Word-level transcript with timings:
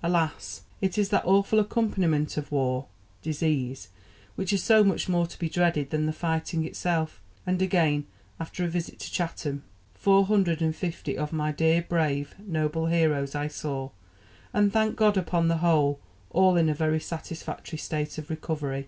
Alas! 0.00 0.60
It 0.80 0.96
is 0.96 1.08
that 1.08 1.24
awful 1.24 1.58
accompaniment 1.58 2.36
of 2.36 2.52
war, 2.52 2.86
disease, 3.20 3.88
which 4.36 4.52
is 4.52 4.62
so 4.62 4.84
much 4.84 5.08
more 5.08 5.26
to 5.26 5.36
be 5.36 5.48
dreaded 5.48 5.90
than 5.90 6.06
the 6.06 6.12
fighting 6.12 6.64
itself." 6.64 7.20
And 7.44 7.60
again, 7.60 8.06
after 8.38 8.62
a 8.62 8.68
visit 8.68 9.00
to 9.00 9.10
Chatham: 9.10 9.64
"Four 9.92 10.26
hundred 10.26 10.62
and 10.62 10.76
fifty 10.76 11.18
of 11.18 11.32
my 11.32 11.50
dear, 11.50 11.82
brave, 11.82 12.36
noble 12.38 12.86
heroes 12.86 13.34
I 13.34 13.48
saw, 13.48 13.90
and, 14.52 14.72
thank 14.72 14.94
God, 14.94 15.16
upon 15.16 15.48
the 15.48 15.56
whole, 15.56 15.98
all 16.30 16.56
in 16.56 16.68
a 16.68 16.74
very 16.74 17.00
satisfactory 17.00 17.78
state 17.78 18.18
of 18.18 18.30
recovery. 18.30 18.86